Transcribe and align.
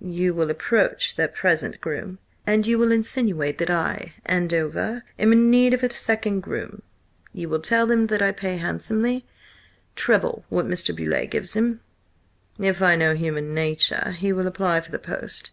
"You 0.00 0.34
will 0.34 0.50
approach 0.50 1.16
their 1.16 1.26
present 1.26 1.80
groom, 1.80 2.20
and 2.46 2.64
you 2.64 2.78
will 2.78 2.92
insinuate 2.92 3.58
that 3.58 3.70
I, 3.70 4.14
Andover, 4.24 5.02
am 5.18 5.32
in 5.32 5.50
need 5.50 5.74
of 5.74 5.82
a 5.82 5.90
second 5.92 6.42
groom. 6.44 6.82
You 7.32 7.48
will 7.48 7.58
tell 7.58 7.90
him 7.90 8.06
that 8.06 8.22
I 8.22 8.30
pay 8.30 8.58
handsomely–treble 8.58 10.44
what 10.48 10.68
Mr. 10.68 10.94
Beauleigh 10.94 11.26
gives 11.28 11.54
him. 11.56 11.80
If 12.56 12.82
I 12.82 12.94
know 12.94 13.16
human 13.16 13.52
nature, 13.52 14.12
he 14.12 14.32
will 14.32 14.46
apply 14.46 14.80
for 14.80 14.92
the 14.92 15.00
post. 15.00 15.50